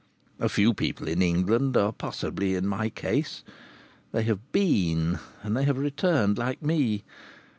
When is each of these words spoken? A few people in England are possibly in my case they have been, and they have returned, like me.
A 0.39 0.49
few 0.49 0.73
people 0.73 1.07
in 1.07 1.21
England 1.21 1.77
are 1.77 1.91
possibly 1.91 2.55
in 2.55 2.65
my 2.65 2.89
case 2.89 3.43
they 4.11 4.23
have 4.23 4.51
been, 4.51 5.19
and 5.43 5.55
they 5.55 5.65
have 5.65 5.77
returned, 5.77 6.39
like 6.39 6.63
me. 6.63 7.03